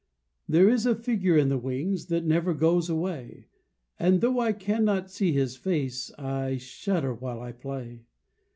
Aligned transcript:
There 0.49 0.67
is 0.67 0.87
a 0.87 0.95
figure 0.95 1.37
in 1.37 1.49
the 1.49 1.59
wings 1.59 2.07
That 2.07 2.25
never 2.25 2.55
goes 2.55 2.89
away, 2.89 3.49
And 3.99 4.19
though 4.19 4.39
I 4.39 4.51
cannot 4.51 5.11
see 5.11 5.31
his 5.31 5.55
face, 5.57 6.11
I 6.17 6.57
shudder 6.57 7.13
while 7.13 7.39
I 7.39 7.51
play. 7.51 8.07